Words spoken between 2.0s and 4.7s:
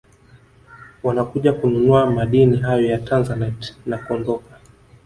madini hayo ya Tanzanite na kuondoka